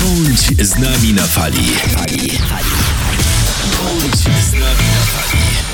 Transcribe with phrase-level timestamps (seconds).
[0.00, 1.72] Bądź z nami na fali.
[3.78, 5.69] Bądź z nami na fali.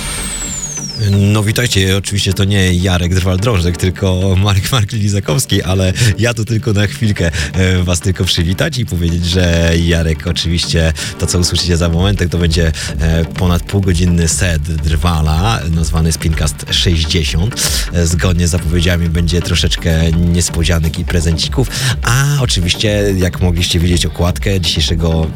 [1.11, 6.73] No witajcie, oczywiście to nie Jarek Drwal-Drążek, tylko Marek Mark Lizakowski, ale ja tu tylko
[6.73, 11.89] na chwilkę e, was tylko przywitać i powiedzieć, że Jarek oczywiście, to co usłyszycie za
[11.89, 17.71] momentek, to będzie e, ponad półgodzinny set Drwala, nazwany Spincast 60.
[17.93, 21.69] E, Zgodnie z zapowiedziami będzie troszeczkę niespodzianek i prezencików,
[22.03, 25.31] a oczywiście, jak mogliście widzieć okładkę dzisiejszego,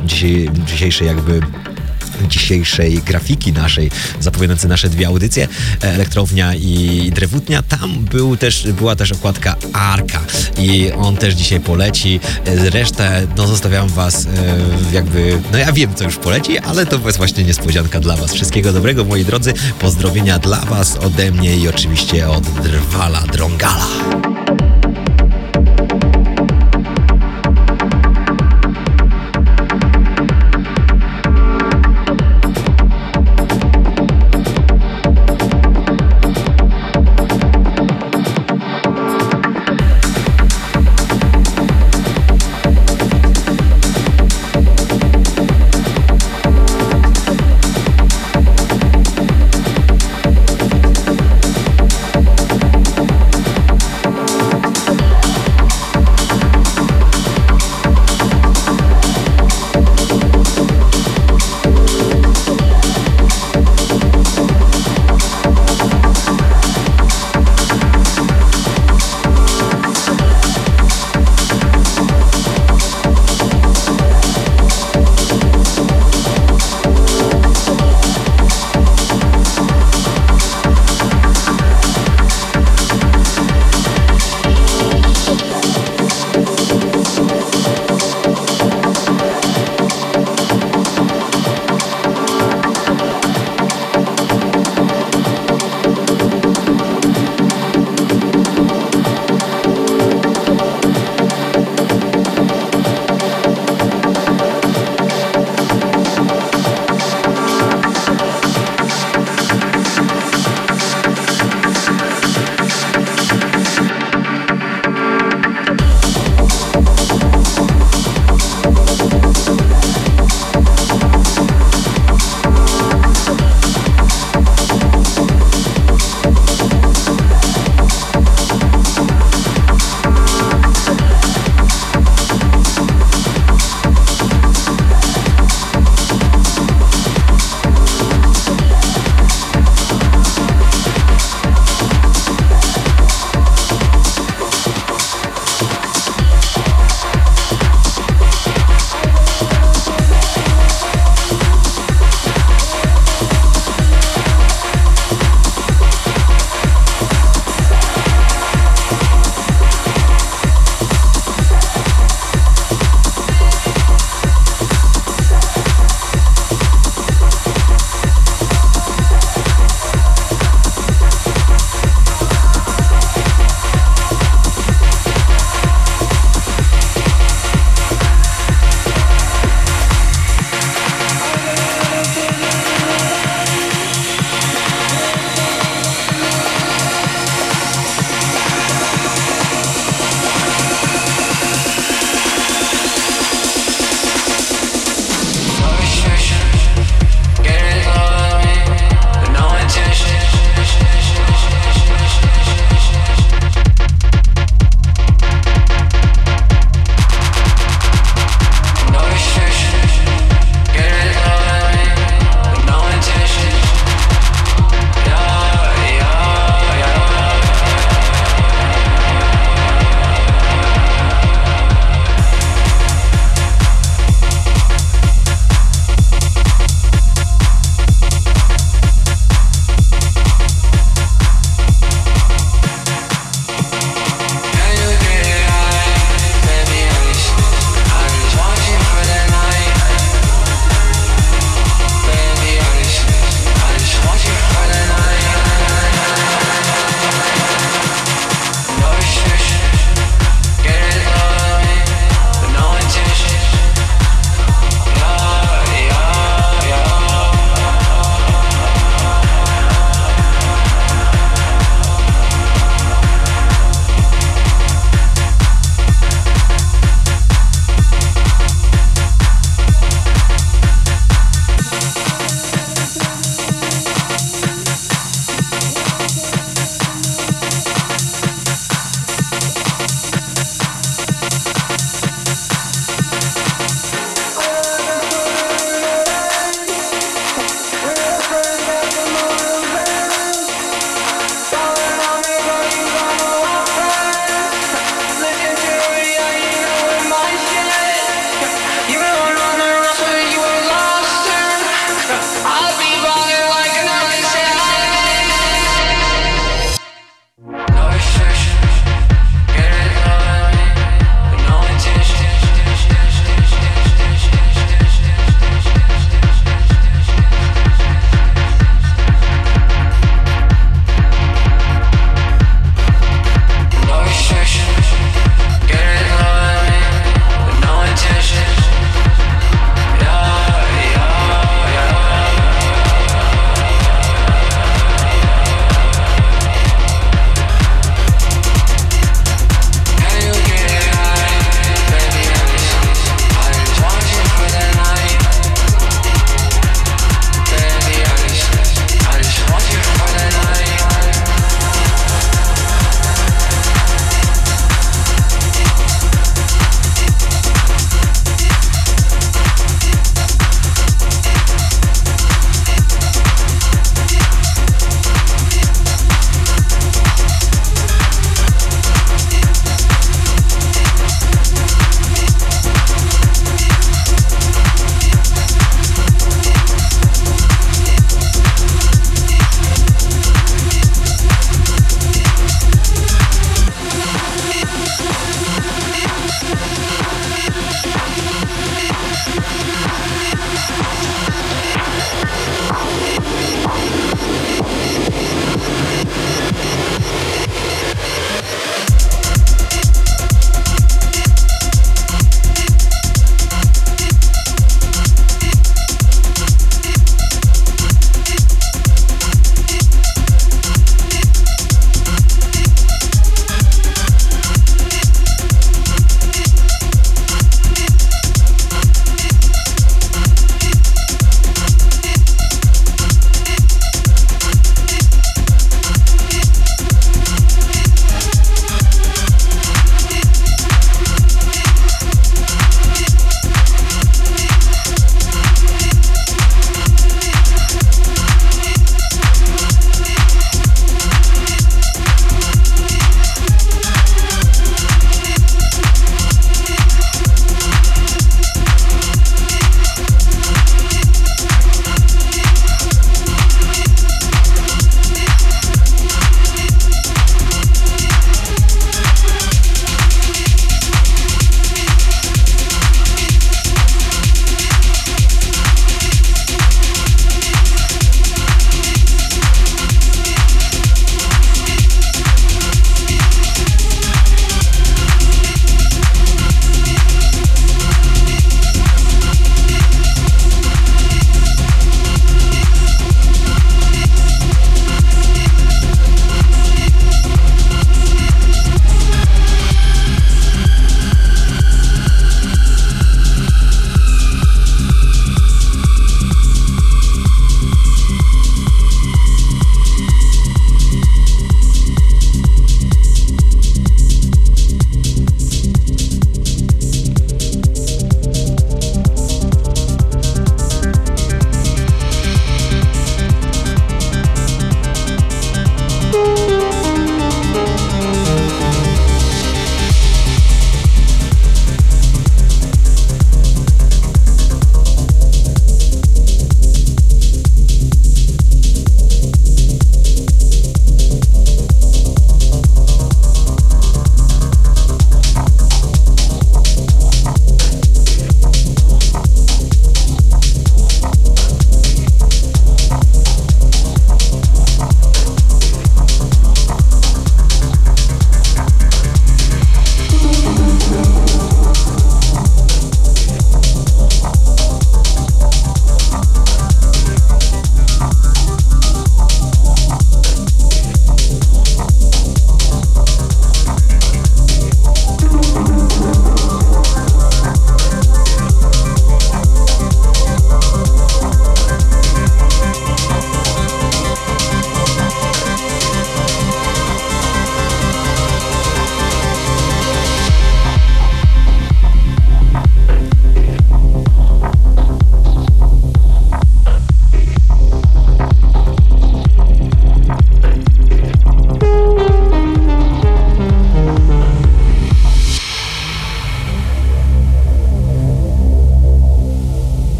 [0.66, 1.40] dzisiejszej jakby
[2.28, 5.48] dzisiejszej grafiki naszej, zapowiadającej nasze dwie audycje,
[5.80, 10.20] Elektrownia i Drewutnia, tam był też, była też okładka Arka
[10.58, 12.20] i on też dzisiaj poleci.
[12.46, 14.28] Resztę, no zostawiam was e,
[14.92, 18.34] jakby, no ja wiem co już poleci, ale to jest właśnie niespodzianka dla was.
[18.34, 23.86] Wszystkiego dobrego moi drodzy, pozdrowienia dla was ode mnie i oczywiście od Drwala Drągala.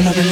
[0.00, 0.29] another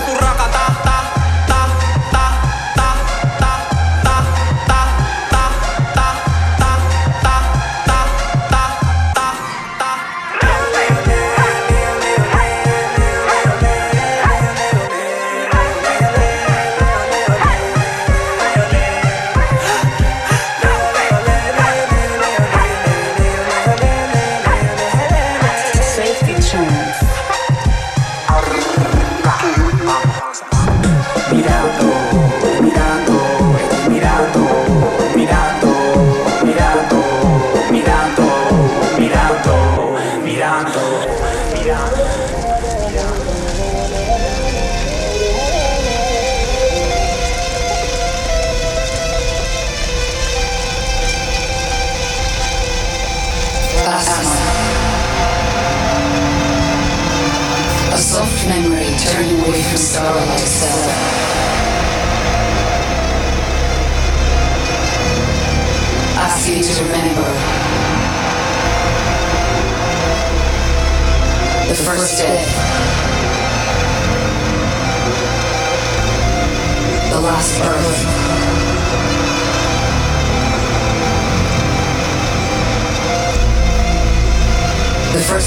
[0.00, 0.33] su rap.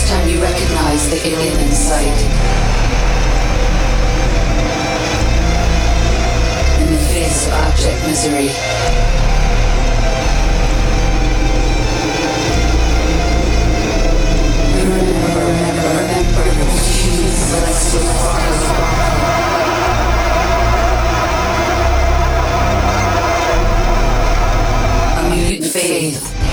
[0.07, 2.17] Time you recognize the alien inside.
[6.81, 8.49] In the face of abject misery.
[14.81, 16.77] Remember, remember, remember.
[25.17, 26.46] A mutant faith.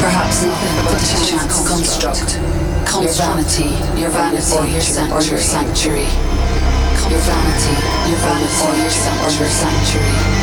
[0.00, 2.38] Perhaps nothing but a chance construct.
[3.02, 4.80] Your vanity, your vanity, your,
[5.38, 6.06] sanctuary.
[7.10, 7.74] Your vanity,
[8.10, 10.41] your vanity, your, san- or your sanctuary.